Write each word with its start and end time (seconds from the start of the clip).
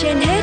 trên 0.00 0.16
hết 0.20 0.42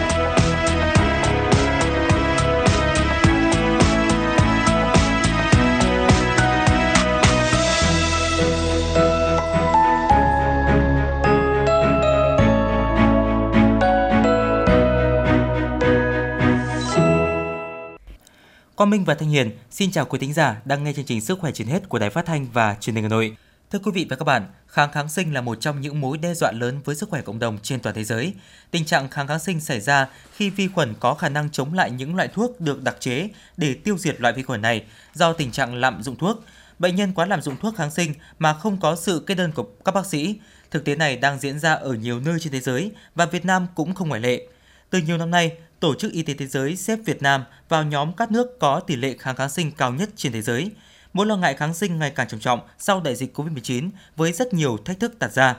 Quang 18.76 18.90
Minh 18.90 19.06
và 19.06 19.16
Thanh 19.16 19.30
Hiền, 19.30 19.52
xin 19.72 19.92
chào 19.92 20.06
quý 20.06 20.20
thính 20.20 20.34
giả 20.34 20.62
đang 20.66 20.84
nghe 20.84 20.94
chương 20.94 21.06
trình 21.06 21.22
Sức 21.22 21.40
khỏe 21.40 21.52
trên 21.52 21.68
hết 21.68 21.90
của 21.90 22.00
Đài 22.00 22.10
Phát 22.10 22.26
thanh 22.26 22.48
và 22.54 22.76
Truyền 22.80 22.96
hình 22.96 23.04
Hà 23.04 23.10
Nội. 23.10 23.36
Thưa 23.72 23.80
quý 23.80 23.92
vị 23.92 24.06
và 24.10 24.16
các 24.16 24.24
bạn, 24.24 24.46
kháng 24.68 24.92
kháng 24.92 25.10
sinh 25.10 25.34
là 25.34 25.42
một 25.42 25.62
trong 25.62 25.82
những 25.82 26.02
mối 26.02 26.18
đe 26.18 26.34
dọa 26.34 26.52
lớn 26.52 26.80
với 26.86 26.96
sức 26.96 27.10
khỏe 27.10 27.22
cộng 27.22 27.40
đồng 27.40 27.58
trên 27.64 27.80
toàn 27.80 27.96
thế 27.96 28.04
giới. 28.04 28.34
Tình 28.72 28.86
trạng 28.86 29.10
kháng 29.10 29.28
kháng 29.28 29.40
sinh 29.40 29.60
xảy 29.60 29.80
ra 29.80 30.08
khi 30.36 30.50
vi 30.50 30.68
khuẩn 30.68 30.94
có 31.00 31.14
khả 31.14 31.30
năng 31.30 31.50
chống 31.50 31.74
lại 31.74 31.92
những 31.92 32.16
loại 32.16 32.28
thuốc 32.28 32.62
được 32.62 32.84
đặc 32.84 32.96
chế 33.00 33.30
để 33.58 33.74
tiêu 33.74 33.98
diệt 33.98 34.22
loại 34.22 34.34
vi 34.34 34.44
khuẩn 34.44 34.62
này 34.62 34.84
do 35.14 35.34
tình 35.34 35.52
trạng 35.52 35.76
lạm 35.76 36.04
dụng 36.04 36.16
thuốc. 36.16 36.44
Bệnh 36.80 36.96
nhân 36.96 37.14
quá 37.14 37.26
lạm 37.26 37.42
dụng 37.42 37.56
thuốc 37.58 37.76
kháng 37.76 37.92
sinh 37.92 38.14
mà 38.40 38.54
không 38.54 38.80
có 38.80 38.96
sự 38.96 39.24
kê 39.28 39.36
đơn 39.36 39.52
của 39.52 39.64
các 39.86 39.96
bác 39.96 40.06
sĩ. 40.06 40.40
Thực 40.72 40.86
tế 40.86 40.96
này 40.96 41.18
đang 41.18 41.40
diễn 41.40 41.60
ra 41.60 41.74
ở 41.74 41.94
nhiều 41.94 42.20
nơi 42.20 42.40
trên 42.40 42.54
thế 42.54 42.60
giới 42.60 42.92
và 43.16 43.26
Việt 43.26 43.46
Nam 43.46 43.68
cũng 43.76 43.94
không 43.94 44.10
ngoại 44.10 44.22
lệ. 44.22 44.48
Từ 44.90 45.00
nhiều 45.00 45.18
năm 45.18 45.32
nay, 45.32 45.58
Tổ 45.80 45.96
chức 45.96 46.12
Y 46.12 46.24
tế 46.24 46.34
Thế 46.34 46.48
giới 46.48 46.76
xếp 46.76 47.00
Việt 47.06 47.22
Nam 47.22 47.44
vào 47.70 47.84
nhóm 47.84 48.14
các 48.14 48.32
nước 48.32 48.60
có 48.60 48.80
tỷ 48.80 48.96
lệ 48.96 49.16
kháng 49.20 49.36
kháng 49.36 49.50
sinh 49.50 49.72
cao 49.72 49.92
nhất 49.92 50.10
trên 50.16 50.32
thế 50.32 50.42
giới. 50.42 50.72
Mối 51.14 51.26
lo 51.26 51.38
ngại 51.38 51.54
kháng 51.54 51.74
sinh 51.74 52.00
ngày 52.00 52.12
càng 52.12 52.28
trầm 52.28 52.40
trọng 52.40 52.60
sau 52.78 53.02
đại 53.02 53.16
dịch 53.16 53.38
COVID-19 53.38 53.90
với 54.16 54.32
rất 54.32 54.54
nhiều 54.54 54.78
thách 54.86 55.00
thức 55.00 55.20
đặt 55.20 55.34
ra. 55.34 55.56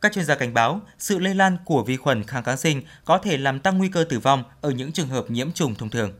Các 0.00 0.12
chuyên 0.12 0.24
gia 0.24 0.34
cảnh 0.34 0.54
báo 0.54 0.80
sự 0.98 1.18
lây 1.18 1.34
lan 1.34 1.56
của 1.64 1.84
vi 1.84 1.96
khuẩn 1.96 2.24
kháng 2.24 2.44
kháng 2.44 2.56
sinh 2.56 2.82
có 3.04 3.18
thể 3.18 3.38
làm 3.38 3.60
tăng 3.60 3.78
nguy 3.78 3.88
cơ 3.88 4.04
tử 4.04 4.18
vong 4.18 4.44
ở 4.60 4.70
những 4.70 4.92
trường 4.92 5.08
hợp 5.08 5.30
nhiễm 5.30 5.52
trùng 5.52 5.74
thông 5.74 5.90
thường. 5.90 6.12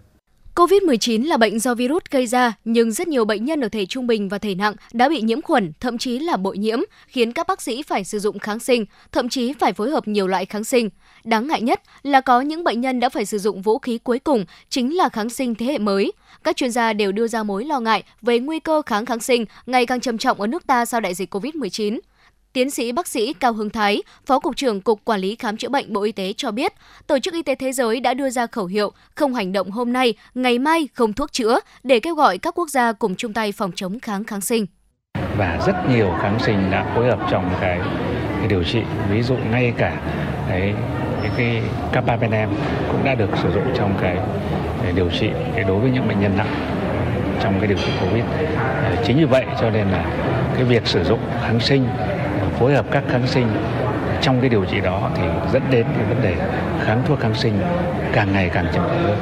COVID-19 0.55 1.27
là 1.27 1.37
bệnh 1.37 1.59
do 1.59 1.75
virus 1.75 2.03
gây 2.11 2.27
ra, 2.27 2.53
nhưng 2.65 2.93
rất 2.93 3.09
nhiều 3.09 3.25
bệnh 3.25 3.45
nhân 3.45 3.61
ở 3.61 3.69
thể 3.69 3.87
trung 3.87 4.07
bình 4.07 4.29
và 4.29 4.39
thể 4.39 4.55
nặng 4.55 4.75
đã 4.93 5.09
bị 5.09 5.21
nhiễm 5.21 5.43
khuẩn, 5.43 5.73
thậm 5.81 5.99
chí 5.99 6.19
là 6.19 6.37
bội 6.37 6.59
nhiễm, 6.59 6.79
khiến 7.07 7.33
các 7.33 7.47
bác 7.47 7.63
sĩ 7.63 7.83
phải 7.83 8.05
sử 8.05 8.19
dụng 8.19 8.39
kháng 8.39 8.59
sinh, 8.59 8.85
thậm 9.13 9.29
chí 9.29 9.53
phải 9.53 9.73
phối 9.73 9.91
hợp 9.91 10.09
nhiều 10.09 10.27
loại 10.27 10.47
kháng 10.47 10.65
sinh. 10.65 10.91
Đáng 11.25 11.47
ngại 11.47 11.63
nhất 11.63 11.83
là 12.03 12.21
có 12.21 12.41
những 12.41 12.65
bệnh 12.65 12.81
nhân 12.81 13.01
đã 13.01 13.09
phải 13.09 13.25
sử 13.25 13.39
dụng 13.39 13.63
vũ 13.63 13.79
khí 13.79 13.99
cuối 13.99 14.19
cùng, 14.19 14.45
chính 14.69 14.97
là 14.97 15.09
kháng 15.09 15.31
sinh 15.31 15.55
thế 15.55 15.67
hệ 15.67 15.79
mới. 15.79 16.13
Các 16.45 16.57
chuyên 16.57 16.71
gia 16.71 16.93
đều 16.93 17.13
đưa 17.13 17.29
ra 17.29 17.43
mối 17.43 17.65
lo 17.65 17.81
ngại 17.81 18.03
về 18.23 18.39
nguy 18.39 18.61
cơ 18.61 18.83
kháng 18.87 19.07
kháng 19.07 19.21
sinh 19.21 19.45
ngày 19.67 19.87
càng 19.87 20.01
trầm 20.01 20.19
trọng 20.19 20.41
ở 20.41 20.47
nước 20.47 20.67
ta 20.67 20.85
sau 20.85 21.01
đại 21.01 21.15
dịch 21.15 21.35
COVID-19. 21.35 21.99
Tiến 22.53 22.71
sĩ 22.71 22.93
bác 22.93 23.07
sĩ 23.07 23.33
Cao 23.33 23.53
Hưng 23.53 23.71
Thái, 23.71 24.03
Phó 24.27 24.39
Cục 24.39 24.57
trưởng 24.57 24.81
Cục 24.81 25.05
Quản 25.05 25.21
lý 25.21 25.37
Khám 25.37 25.57
chữa 25.57 25.69
bệnh 25.69 25.93
Bộ 25.93 26.03
Y 26.03 26.13
tế 26.13 26.33
cho 26.37 26.51
biết, 26.51 26.73
Tổ 27.07 27.19
chức 27.19 27.35
Y 27.35 27.43
tế 27.43 27.55
Thế 27.55 27.73
giới 27.73 28.01
đã 28.01 28.15
đưa 28.15 28.31
ra 28.31 28.47
khẩu 28.47 28.67
hiệu 28.67 28.93
không 29.15 29.35
hành 29.35 29.53
động 29.53 29.71
hôm 29.71 29.93
nay, 29.93 30.15
ngày 30.35 30.59
mai 30.59 30.89
không 30.95 31.13
thuốc 31.13 31.33
chữa 31.33 31.61
để 31.83 32.01
kêu 32.01 32.15
gọi 32.15 32.39
các 32.39 32.55
quốc 32.59 32.69
gia 32.69 32.93
cùng 32.93 33.15
chung 33.15 33.33
tay 33.33 33.53
phòng 33.53 33.71
chống 33.75 34.01
kháng 34.01 34.25
kháng 34.25 34.41
sinh. 34.41 34.67
Và 35.37 35.61
rất 35.67 35.75
nhiều 35.91 36.11
kháng 36.21 36.39
sinh 36.41 36.71
đã 36.71 36.93
phối 36.95 37.07
hợp 37.07 37.19
trong 37.31 37.51
cái, 37.61 37.81
cái 38.39 38.49
điều 38.49 38.65
trị, 38.65 38.83
ví 39.11 39.23
dụ 39.23 39.37
ngay 39.51 39.73
cả 39.79 40.01
cái 40.49 40.75
những 41.23 41.33
cái 41.37 41.63
carbapenem 41.93 42.49
cũng 42.89 43.05
đã 43.05 43.15
được 43.15 43.31
sử 43.43 43.53
dụng 43.53 43.65
trong 43.79 43.99
cái 44.03 44.17
điều 44.97 45.11
trị 45.11 45.31
đối 45.69 45.81
với 45.81 45.91
những 45.91 46.09
bệnh 46.09 46.21
nhân 46.21 46.37
nặng 46.37 46.55
trong 47.43 47.59
cái 47.59 47.69
điều 47.69 47.79
trị 47.79 47.93
covid 48.01 48.25
chính 49.07 49.17
vì 49.17 49.25
vậy 49.25 49.45
cho 49.61 49.71
nên 49.71 49.89
là 49.89 50.05
cái 50.55 50.65
việc 50.65 50.87
sử 50.87 51.05
dụng 51.05 51.21
kháng 51.43 51.61
sinh 51.61 51.87
phối 52.59 52.75
hợp 52.75 52.87
các 52.91 53.05
kháng 53.09 53.27
sinh 53.27 53.47
trong 54.23 54.41
cái 54.41 54.49
điều 54.51 54.65
trị 54.65 54.81
đó 54.81 55.11
thì 55.17 55.23
dẫn 55.53 55.63
đến 55.71 55.87
cái 55.97 56.05
vấn 56.09 56.23
đề 56.23 56.35
kháng 56.85 57.03
thuốc 57.09 57.21
kháng 57.21 57.35
sinh 57.35 57.61
càng 58.13 58.33
ngày 58.33 58.51
càng 58.55 58.67
trầm 58.75 58.85
trọng 58.89 59.05
hơn. 59.05 59.19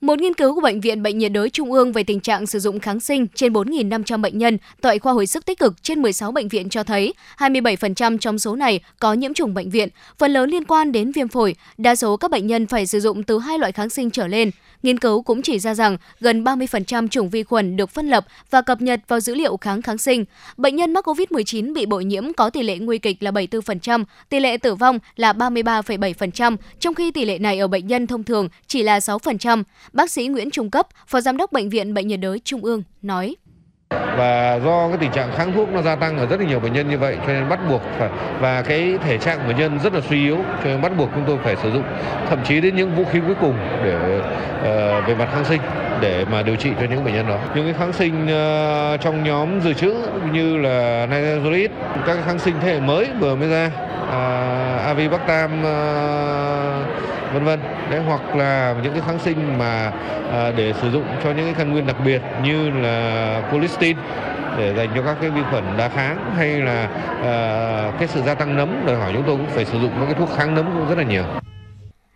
Một 0.00 0.18
nghiên 0.18 0.34
cứu 0.34 0.54
của 0.54 0.60
Bệnh 0.60 0.80
viện 0.80 1.02
Bệnh 1.02 1.18
nhiệt 1.18 1.32
đới 1.32 1.50
Trung 1.50 1.72
ương 1.72 1.92
về 1.92 2.02
tình 2.02 2.20
trạng 2.20 2.46
sử 2.46 2.58
dụng 2.58 2.80
kháng 2.80 3.00
sinh 3.00 3.26
trên 3.34 3.52
4.500 3.52 4.20
bệnh 4.20 4.38
nhân 4.38 4.58
tại 4.80 4.98
khoa 4.98 5.12
hồi 5.12 5.26
sức 5.26 5.46
tích 5.46 5.58
cực 5.58 5.82
trên 5.82 6.02
16 6.02 6.32
bệnh 6.32 6.48
viện 6.48 6.68
cho 6.68 6.84
thấy 6.84 7.14
27% 7.38 8.18
trong 8.18 8.38
số 8.38 8.56
này 8.56 8.80
có 8.98 9.12
nhiễm 9.12 9.34
trùng 9.34 9.54
bệnh 9.54 9.70
viện, 9.70 9.88
phần 10.18 10.32
lớn 10.32 10.50
liên 10.50 10.64
quan 10.64 10.92
đến 10.92 11.12
viêm 11.12 11.28
phổi. 11.28 11.54
Đa 11.78 11.96
số 11.96 12.16
các 12.16 12.30
bệnh 12.30 12.46
nhân 12.46 12.66
phải 12.66 12.86
sử 12.86 13.00
dụng 13.00 13.22
từ 13.22 13.38
hai 13.38 13.58
loại 13.58 13.72
kháng 13.72 13.90
sinh 13.90 14.10
trở 14.10 14.26
lên. 14.26 14.50
Nghiên 14.82 14.98
cứu 14.98 15.22
cũng 15.22 15.42
chỉ 15.42 15.58
ra 15.58 15.74
rằng 15.74 15.96
gần 16.20 16.44
30% 16.44 17.08
chủng 17.08 17.30
vi 17.30 17.42
khuẩn 17.42 17.76
được 17.76 17.90
phân 17.90 18.08
lập 18.08 18.26
và 18.50 18.62
cập 18.62 18.82
nhật 18.82 19.00
vào 19.08 19.20
dữ 19.20 19.34
liệu 19.34 19.56
kháng 19.56 19.82
kháng 19.82 19.98
sinh. 19.98 20.24
Bệnh 20.56 20.76
nhân 20.76 20.92
mắc 20.92 21.08
COVID-19 21.08 21.74
bị 21.74 21.86
bội 21.86 22.04
nhiễm 22.04 22.32
có 22.32 22.50
tỷ 22.50 22.62
lệ 22.62 22.78
nguy 22.78 22.98
kịch 22.98 23.22
là 23.22 23.30
74%, 23.30 24.04
tỷ 24.28 24.40
lệ 24.40 24.56
tử 24.56 24.74
vong 24.74 24.98
là 25.16 25.32
33,7%, 25.32 26.56
trong 26.80 26.94
khi 26.94 27.10
tỷ 27.10 27.24
lệ 27.24 27.38
này 27.38 27.58
ở 27.58 27.68
bệnh 27.68 27.86
nhân 27.86 28.06
thông 28.06 28.24
thường 28.24 28.48
chỉ 28.66 28.82
là 28.82 28.98
6%. 28.98 29.62
Bác 29.92 30.10
sĩ 30.10 30.26
Nguyễn 30.26 30.50
Trung 30.50 30.70
Cấp, 30.70 30.88
Phó 31.06 31.20
Giám 31.20 31.36
đốc 31.36 31.52
Bệnh 31.52 31.68
viện 31.68 31.94
Bệnh 31.94 32.08
nhiệt 32.08 32.20
đới 32.20 32.38
Trung 32.38 32.64
ương, 32.64 32.82
nói 33.02 33.36
và 34.20 34.60
do 34.64 34.88
cái 34.88 34.96
tình 35.00 35.12
trạng 35.12 35.32
kháng 35.36 35.52
thuốc 35.52 35.68
nó 35.72 35.82
gia 35.82 35.96
tăng 35.96 36.18
ở 36.18 36.26
rất 36.26 36.40
là 36.40 36.46
nhiều 36.46 36.60
bệnh 36.60 36.72
nhân 36.72 36.88
như 36.88 36.98
vậy 36.98 37.16
cho 37.26 37.32
nên 37.32 37.48
bắt 37.48 37.58
buộc 37.68 37.82
phải 37.98 38.08
và 38.40 38.62
cái 38.62 38.98
thể 39.04 39.18
trạng 39.18 39.48
bệnh 39.48 39.56
nhân 39.56 39.78
rất 39.78 39.94
là 39.94 40.00
suy 40.00 40.24
yếu 40.24 40.36
cho 40.36 40.70
nên 40.70 40.80
bắt 40.80 40.92
buộc 40.96 41.10
chúng 41.14 41.24
tôi 41.26 41.38
phải 41.44 41.56
sử 41.56 41.70
dụng 41.70 41.82
thậm 42.28 42.38
chí 42.44 42.60
đến 42.60 42.76
những 42.76 42.94
vũ 42.94 43.04
khí 43.04 43.20
cuối 43.26 43.34
cùng 43.40 43.54
để 43.84 44.18
uh, 44.18 45.06
về 45.06 45.14
mặt 45.14 45.28
kháng 45.34 45.44
sinh 45.44 45.60
để 46.00 46.24
mà 46.30 46.42
điều 46.42 46.56
trị 46.56 46.70
cho 46.80 46.86
những 46.90 47.04
bệnh 47.04 47.14
nhân 47.14 47.28
đó. 47.28 47.38
Những 47.54 47.64
cái 47.64 47.74
kháng 47.78 47.92
sinh 47.92 48.24
uh, 48.24 49.00
trong 49.00 49.24
nhóm 49.24 49.60
dự 49.60 49.72
trữ 49.72 49.94
như 50.32 50.56
là 50.56 51.06
nitazolit 51.10 51.68
các 52.06 52.18
kháng 52.26 52.38
sinh 52.38 52.54
thế 52.60 52.72
hệ 52.72 52.80
mới 52.80 53.08
vừa 53.20 53.34
mới 53.34 53.48
ra 53.48 53.70
uh, 54.02 54.86
avibactam 54.86 55.50
uh, 55.62 57.09
vân 57.32 57.44
vân 57.44 57.60
đấy 57.90 58.00
hoặc 58.06 58.36
là 58.36 58.74
những 58.82 58.92
cái 58.92 59.02
kháng 59.06 59.18
sinh 59.18 59.58
mà 59.58 59.92
à, 60.32 60.52
để 60.56 60.72
sử 60.72 60.90
dụng 60.90 61.04
cho 61.24 61.30
những 61.30 61.44
cái 61.44 61.54
căn 61.58 61.72
nguyên 61.72 61.86
đặc 61.86 61.96
biệt 62.04 62.22
như 62.42 62.70
là 62.70 63.42
colistin 63.52 63.96
để 64.58 64.74
dành 64.74 64.88
cho 64.94 65.02
các 65.02 65.16
cái 65.20 65.30
vi 65.30 65.40
khuẩn 65.50 65.64
đa 65.76 65.88
kháng 65.88 66.34
hay 66.36 66.48
là 66.48 66.88
à, 67.24 67.92
cái 67.98 68.08
sự 68.08 68.22
gia 68.22 68.34
tăng 68.34 68.56
nấm 68.56 68.86
đòi 68.86 68.96
hỏi 68.96 69.10
chúng 69.14 69.22
tôi 69.26 69.36
cũng 69.36 69.46
phải 69.46 69.64
sử 69.64 69.80
dụng 69.80 69.90
các 70.00 70.04
cái 70.04 70.14
thuốc 70.14 70.28
kháng 70.36 70.54
nấm 70.54 70.64
cũng 70.64 70.88
rất 70.88 70.98
là 70.98 71.04
nhiều. 71.04 71.24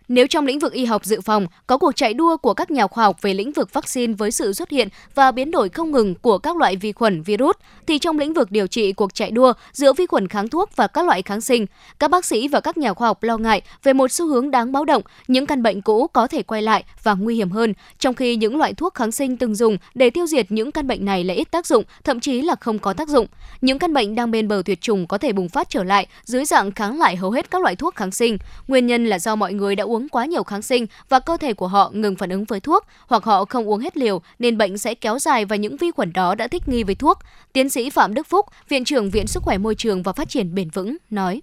Nếu 0.07 0.27
trong 0.27 0.45
lĩnh 0.45 0.59
vực 0.59 0.73
y 0.73 0.85
học 0.85 1.05
dự 1.05 1.21
phòng 1.21 1.47
có 1.67 1.77
cuộc 1.77 1.95
chạy 1.95 2.13
đua 2.13 2.37
của 2.37 2.53
các 2.53 2.71
nhà 2.71 2.87
khoa 2.87 3.03
học 3.03 3.21
về 3.21 3.33
lĩnh 3.33 3.51
vực 3.51 3.73
vaccine 3.73 4.13
với 4.13 4.31
sự 4.31 4.53
xuất 4.53 4.69
hiện 4.69 4.87
và 5.15 5.31
biến 5.31 5.51
đổi 5.51 5.69
không 5.69 5.91
ngừng 5.91 6.15
của 6.15 6.37
các 6.37 6.57
loại 6.57 6.75
vi 6.75 6.91
khuẩn 6.91 7.21
virus, 7.21 7.55
thì 7.87 7.99
trong 7.99 8.19
lĩnh 8.19 8.33
vực 8.33 8.51
điều 8.51 8.67
trị 8.67 8.93
cuộc 8.93 9.13
chạy 9.13 9.31
đua 9.31 9.53
giữa 9.71 9.93
vi 9.93 10.05
khuẩn 10.05 10.27
kháng 10.27 10.49
thuốc 10.49 10.75
và 10.75 10.87
các 10.87 11.05
loại 11.05 11.21
kháng 11.21 11.41
sinh, 11.41 11.65
các 11.99 12.11
bác 12.11 12.25
sĩ 12.25 12.47
và 12.47 12.59
các 12.59 12.77
nhà 12.77 12.93
khoa 12.93 13.07
học 13.07 13.23
lo 13.23 13.37
ngại 13.37 13.61
về 13.83 13.93
một 13.93 14.11
xu 14.11 14.27
hướng 14.27 14.51
đáng 14.51 14.71
báo 14.71 14.85
động, 14.85 15.01
những 15.27 15.45
căn 15.45 15.63
bệnh 15.63 15.81
cũ 15.81 16.07
có 16.07 16.27
thể 16.27 16.43
quay 16.43 16.61
lại 16.61 16.83
và 17.03 17.13
nguy 17.13 17.35
hiểm 17.35 17.51
hơn, 17.51 17.73
trong 17.99 18.13
khi 18.13 18.35
những 18.35 18.57
loại 18.57 18.73
thuốc 18.73 18.93
kháng 18.93 19.11
sinh 19.11 19.37
từng 19.37 19.55
dùng 19.55 19.77
để 19.95 20.09
tiêu 20.09 20.27
diệt 20.27 20.51
những 20.51 20.71
căn 20.71 20.87
bệnh 20.87 21.05
này 21.05 21.23
lại 21.23 21.37
ít 21.37 21.51
tác 21.51 21.67
dụng, 21.67 21.83
thậm 22.03 22.19
chí 22.19 22.41
là 22.41 22.55
không 22.55 22.79
có 22.79 22.93
tác 22.93 23.09
dụng. 23.09 23.27
Những 23.61 23.79
căn 23.79 23.93
bệnh 23.93 24.15
đang 24.15 24.31
bên 24.31 24.47
bờ 24.47 24.61
tuyệt 24.65 24.81
chủng 24.81 25.07
có 25.07 25.17
thể 25.17 25.33
bùng 25.33 25.49
phát 25.49 25.69
trở 25.69 25.83
lại 25.83 26.07
dưới 26.23 26.45
dạng 26.45 26.71
kháng 26.71 26.99
lại 26.99 27.15
hầu 27.15 27.31
hết 27.31 27.51
các 27.51 27.61
loại 27.61 27.75
thuốc 27.75 27.95
kháng 27.95 28.11
sinh. 28.11 28.37
Nguyên 28.67 28.87
nhân 28.87 29.05
là 29.05 29.19
do 29.19 29.35
mọi 29.35 29.53
người 29.53 29.75
đã 29.75 29.83
uống 29.83 29.94
uống 29.95 30.09
quá 30.09 30.25
nhiều 30.25 30.43
kháng 30.43 30.61
sinh 30.61 30.85
và 31.09 31.19
cơ 31.19 31.37
thể 31.37 31.53
của 31.53 31.67
họ 31.67 31.91
ngừng 31.93 32.15
phản 32.15 32.29
ứng 32.29 32.45
với 32.45 32.59
thuốc 32.59 32.85
hoặc 33.07 33.23
họ 33.23 33.45
không 33.45 33.69
uống 33.69 33.79
hết 33.79 33.97
liều 33.97 34.21
nên 34.39 34.57
bệnh 34.57 34.77
sẽ 34.77 34.93
kéo 34.93 35.19
dài 35.19 35.45
và 35.45 35.55
những 35.55 35.77
vi 35.77 35.91
khuẩn 35.91 36.13
đó 36.13 36.35
đã 36.35 36.47
thích 36.47 36.67
nghi 36.67 36.83
với 36.83 36.95
thuốc. 36.95 37.19
Tiến 37.53 37.69
sĩ 37.69 37.89
Phạm 37.89 38.13
Đức 38.13 38.27
Phúc, 38.27 38.45
Viện 38.69 38.85
trưởng 38.85 39.09
Viện 39.09 39.27
Sức 39.27 39.43
khỏe 39.43 39.57
Môi 39.57 39.75
trường 39.75 40.03
và 40.03 40.13
Phát 40.13 40.29
triển 40.29 40.55
Bền 40.55 40.69
vững 40.69 40.97
nói. 41.09 41.41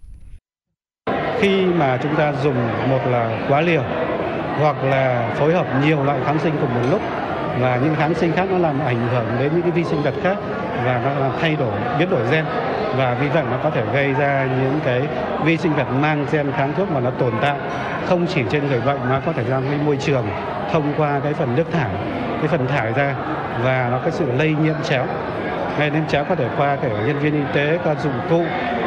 Khi 1.41 1.65
mà 1.65 1.99
chúng 2.03 2.17
ta 2.17 2.35
dùng 2.45 2.89
một 2.91 3.01
là 3.07 3.47
quá 3.49 3.61
liều 3.61 3.83
hoặc 4.59 4.84
là 4.84 5.34
phối 5.39 5.53
hợp 5.53 5.67
nhiều 5.87 6.05
loại 6.05 6.21
kháng 6.25 6.39
sinh 6.43 6.55
cùng 6.61 6.75
một 6.75 6.89
lúc 6.91 7.01
và 7.61 7.81
những 7.84 7.95
kháng 7.95 8.15
sinh 8.15 8.33
khác 8.33 8.47
nó 8.51 8.59
làm 8.59 8.81
ảnh 8.81 9.09
hưởng 9.09 9.27
đến 9.39 9.53
những 9.53 9.63
cái 9.63 9.71
vi 9.71 9.84
sinh 9.84 10.03
vật 10.03 10.15
khác 10.22 10.37
và 10.84 11.01
nó 11.05 11.21
làm 11.21 11.33
thay 11.41 11.57
đổi 11.57 11.72
biến 11.98 12.10
đổi 12.10 12.21
gen 12.31 12.45
và 12.97 13.16
vì 13.21 13.28
vậy 13.28 13.44
nó 13.50 13.56
có 13.62 13.71
thể 13.71 13.83
gây 13.92 14.12
ra 14.12 14.47
những 14.60 14.80
cái 14.84 15.03
vi 15.44 15.56
sinh 15.56 15.72
vật 15.72 15.86
mang 16.00 16.27
gen 16.33 16.53
kháng 16.53 16.72
thuốc 16.77 16.91
mà 16.91 17.00
nó 17.00 17.10
tồn 17.10 17.33
tại. 17.41 17.56
Không 18.06 18.27
chỉ 18.27 18.42
trên 18.50 18.68
người 18.68 18.80
bệnh 18.80 18.98
mà 19.10 19.21
có 19.27 19.33
thể 19.33 19.44
ra 19.44 19.59
với 19.59 19.78
môi 19.84 19.97
trường 19.97 20.27
thông 20.72 20.92
qua 20.97 21.21
cái 21.24 21.33
phần 21.33 21.56
nước 21.56 21.72
thải, 21.72 21.91
cái 22.39 22.48
phần 22.48 22.66
thải 22.66 22.92
ra 22.92 23.15
và 23.65 23.89
nó 23.91 23.98
có 24.04 24.10
sự 24.10 24.33
lây 24.33 24.54
nhiễm 24.62 24.77
chéo. 24.83 25.04
Lây 25.78 25.91
nhiễm 25.91 26.06
chéo 26.09 26.24
có 26.24 26.34
thể 26.34 26.48
qua 26.56 26.77
thể 26.77 26.89
nhân 26.89 27.18
viên 27.18 27.34
y 27.34 27.53
tế, 27.54 27.78
qua 27.84 27.94
dụng 27.94 28.21
cụ, 28.30 28.44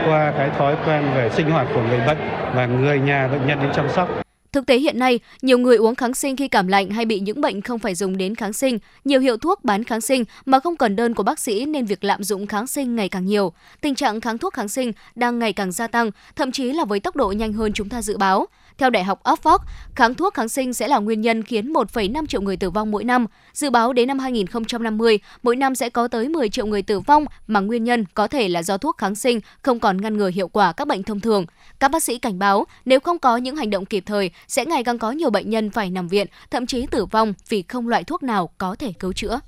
qua 0.08 0.32
cái 0.38 0.50
thói 0.58 0.76
quen 0.86 1.04
về 1.16 1.30
sinh 1.30 1.52
hoạt 1.52 1.68
của 1.74 1.82
người 1.82 2.00
bệnh 2.08 2.18
và 2.56 2.66
người 2.66 3.00
nhà 3.00 3.28
bệnh 3.28 3.48
nhân 3.48 3.60
đến 3.62 3.72
chăm 3.74 3.90
sóc. 3.90 4.25
Thực 4.56 4.66
tế 4.66 4.78
hiện 4.78 5.00
nay, 5.00 5.20
nhiều 5.42 5.58
người 5.58 5.78
uống 5.78 5.96
kháng 5.96 6.14
sinh 6.14 6.36
khi 6.36 6.48
cảm 6.48 6.68
lạnh 6.68 6.90
hay 6.90 7.06
bị 7.06 7.20
những 7.20 7.42
bệnh 7.42 7.62
không 7.62 7.80
phải 7.80 7.96
dùng 7.96 8.18
đến 8.18 8.36
kháng 8.36 8.54
sinh, 8.54 8.80
nhiều 9.06 9.20
hiệu 9.20 9.38
thuốc 9.38 9.64
bán 9.64 9.84
kháng 9.84 10.02
sinh 10.02 10.24
mà 10.46 10.60
không 10.60 10.76
cần 10.76 10.96
đơn 10.96 11.14
của 11.14 11.24
bác 11.24 11.40
sĩ 11.40 11.66
nên 11.66 11.86
việc 11.86 12.04
lạm 12.04 12.24
dụng 12.24 12.48
kháng 12.48 12.68
sinh 12.68 12.96
ngày 12.96 13.10
càng 13.10 13.26
nhiều. 13.26 13.54
Tình 13.82 13.96
trạng 13.96 14.22
kháng 14.22 14.38
thuốc 14.38 14.54
kháng 14.54 14.68
sinh 14.68 14.92
đang 15.16 15.40
ngày 15.40 15.54
càng 15.54 15.72
gia 15.72 15.88
tăng, 15.88 16.12
thậm 16.36 16.52
chí 16.52 16.74
là 16.74 16.86
với 16.86 17.00
tốc 17.00 17.16
độ 17.16 17.32
nhanh 17.32 17.54
hơn 17.54 17.74
chúng 17.74 17.90
ta 17.90 18.02
dự 18.02 18.18
báo. 18.18 18.48
Theo 18.78 18.90
Đại 18.90 19.04
học 19.04 19.24
Oxford, 19.24 19.58
kháng 19.96 20.16
thuốc 20.16 20.34
kháng 20.34 20.50
sinh 20.50 20.74
sẽ 20.74 20.88
là 20.88 21.00
nguyên 21.00 21.22
nhân 21.22 21.44
khiến 21.44 21.74
1,5 21.74 22.26
triệu 22.26 22.42
người 22.42 22.58
tử 22.58 22.70
vong 22.70 22.92
mỗi 22.92 23.04
năm. 23.04 23.26
Dự 23.54 23.70
báo 23.70 23.94
đến 23.94 24.08
năm 24.08 24.20
2050, 24.20 25.20
mỗi 25.44 25.56
năm 25.56 25.76
sẽ 25.76 25.90
có 25.90 26.08
tới 26.08 26.30
10 26.30 26.50
triệu 26.50 26.66
người 26.66 26.82
tử 26.82 27.00
vong 27.00 27.26
mà 27.48 27.60
nguyên 27.60 27.84
nhân 27.84 28.06
có 28.14 28.28
thể 28.28 28.50
là 28.50 28.64
do 28.64 28.78
thuốc 28.78 28.98
kháng 28.98 29.16
sinh 29.16 29.40
không 29.62 29.80
còn 29.80 30.02
ngăn 30.02 30.18
ngừa 30.18 30.30
hiệu 30.30 30.48
quả 30.48 30.74
các 30.74 30.88
bệnh 30.88 31.04
thông 31.04 31.20
thường. 31.20 31.46
Các 31.80 31.92
bác 31.92 32.04
sĩ 32.04 32.18
cảnh 32.18 32.40
báo 32.40 32.66
nếu 32.86 33.00
không 33.00 33.20
có 33.20 33.38
những 33.38 33.56
hành 33.56 33.70
động 33.70 33.86
kịp 33.86 34.04
thời, 34.06 34.32
sẽ 34.48 34.66
ngày 34.66 34.84
càng 34.84 35.00
có 35.00 35.12
nhiều 35.12 35.30
bệnh 35.30 35.50
nhân 35.50 35.70
phải 35.70 35.90
nằm 35.90 36.08
viện, 36.08 36.28
thậm 36.52 36.66
chí 36.66 36.86
tử 36.92 37.06
vong 37.06 37.34
vì 37.50 37.64
không 37.68 37.88
loại 37.88 38.04
thuốc 38.04 38.24
nào 38.24 38.50
có 38.58 38.76
thể 38.80 38.94
cứu 39.00 39.14
chữa. 39.14 39.40